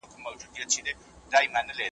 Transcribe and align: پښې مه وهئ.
پښې 0.03 1.47
مه 1.53 1.61
وهئ. 1.67 1.87